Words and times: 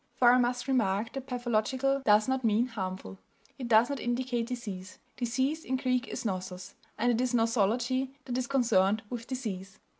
For 0.15 0.31
I 0.33 0.39
must 0.39 0.67
remark 0.67 1.13
that 1.13 1.27
pathological 1.27 2.01
does 2.03 2.27
not 2.27 2.43
mean 2.43 2.65
harmful; 2.65 3.19
it 3.59 3.67
does 3.67 3.87
not 3.87 3.99
indicate 3.99 4.47
disease; 4.47 4.97
disease 5.15 5.63
in 5.63 5.75
Greek 5.75 6.07
is 6.07 6.23
nosos, 6.25 6.73
and 6.97 7.11
it 7.11 7.21
is 7.21 7.35
nosology 7.35 8.11
that 8.25 8.35
is 8.35 8.47
concerned 8.47 9.03
with 9.11 9.27
disease. 9.27 9.77